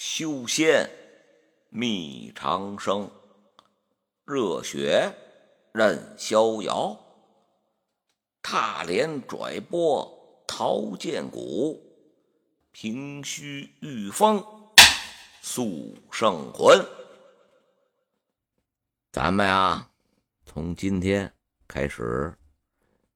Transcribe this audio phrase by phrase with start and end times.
[0.00, 0.88] 修仙
[1.70, 3.10] 觅长生，
[4.24, 5.12] 热血
[5.72, 6.96] 任逍遥。
[8.40, 11.82] 踏莲拽波掏剑骨，
[12.70, 14.40] 平虚御风
[15.42, 16.78] 塑圣魂。
[19.10, 19.90] 咱们呀，
[20.46, 21.34] 从今天
[21.66, 22.38] 开始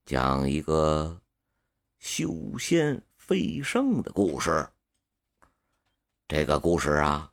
[0.04, 1.22] 讲一个
[2.00, 4.68] 修仙飞升的故事。
[6.34, 7.30] 这个故事啊，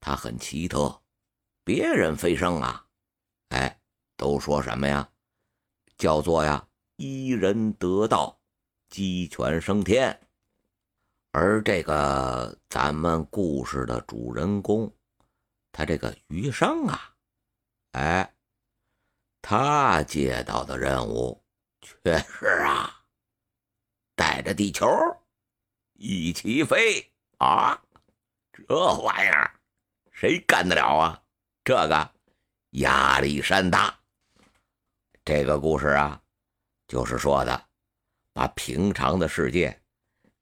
[0.00, 1.02] 它很奇特。
[1.64, 2.86] 别人飞升啊，
[3.50, 3.78] 哎，
[4.16, 5.06] 都说什么呀？
[5.98, 8.40] 叫做呀，一人得道，
[8.88, 10.18] 鸡犬升天。
[11.32, 14.90] 而这个咱们故事的主人公，
[15.70, 17.14] 他这个余生啊，
[17.90, 18.34] 哎，
[19.42, 21.44] 他接到的任务
[21.82, 23.04] 却是啊，
[24.16, 24.88] 带着地球
[25.92, 27.78] 一起飞啊。
[28.52, 29.50] 这玩意儿
[30.10, 31.22] 谁干得了啊？
[31.64, 32.12] 这个
[32.72, 33.98] 压力山大。
[35.24, 36.20] 这个故事啊，
[36.86, 37.68] 就是说的
[38.32, 39.80] 把平常的世界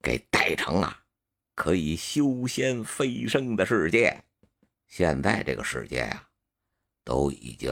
[0.02, 1.02] 给带成啊
[1.55, 4.24] 可以修仙飞升的世界。
[4.89, 6.28] 现在这个世界呀，
[7.05, 7.70] 都已经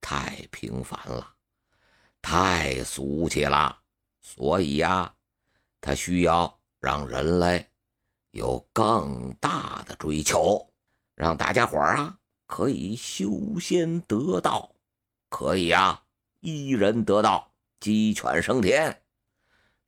[0.00, 1.34] 太平凡了，
[2.22, 3.82] 太俗气了，
[4.22, 5.14] 所以呀，
[5.80, 7.68] 他需要让人类。
[8.34, 10.68] 有更大的追求，
[11.14, 14.74] 让大家伙啊可以修仙得道，
[15.28, 16.04] 可以啊
[16.40, 19.02] 一人得道，鸡犬升天。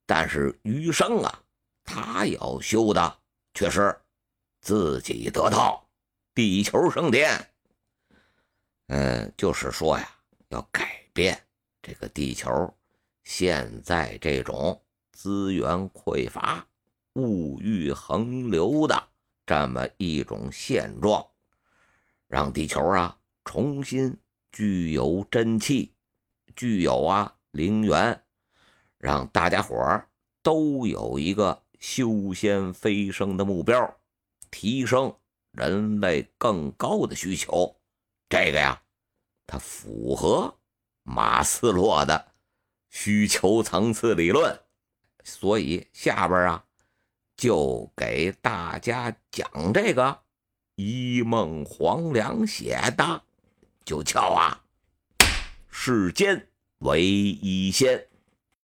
[0.06, 1.42] 但是余生啊，
[1.83, 3.19] 他要修的
[3.53, 4.00] 却是
[4.60, 5.84] 自己得道，
[6.33, 7.50] 地球升天。
[8.86, 10.08] 嗯，就是说呀，
[10.50, 11.36] 要改变
[11.83, 12.72] 这个地球
[13.25, 16.64] 现在这种资源匮乏。
[17.17, 19.09] 物欲横流的
[19.47, 21.27] 这么一种现状，
[22.28, 24.14] 让地球啊重新
[24.53, 25.94] 具有真气，
[26.55, 28.22] 具有啊灵源，
[28.99, 30.04] 让大家伙
[30.43, 33.97] 都有一个修仙飞升的目标，
[34.50, 35.16] 提升
[35.53, 37.75] 人类更高的需求。
[38.28, 38.83] 这个呀，
[39.47, 40.59] 它符合
[41.03, 42.33] 马斯洛的
[42.91, 44.60] 需求层次理论，
[45.25, 46.66] 所以下边啊。
[47.36, 50.22] 就给大家讲这个，
[50.76, 53.22] 一梦黄粱写的，
[53.84, 54.62] 就叫啊，
[55.70, 56.48] 世间
[56.78, 58.06] 唯一仙。